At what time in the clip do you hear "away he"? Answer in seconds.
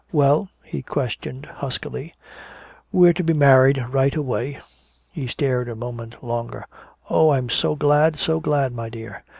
4.15-5.27